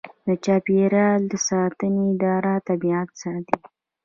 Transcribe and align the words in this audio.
د 0.27 0.29
چاپیریال 0.45 1.21
ساتنې 1.47 2.03
اداره 2.13 2.53
طبیعت 2.67 3.09
ساتي 3.21 3.55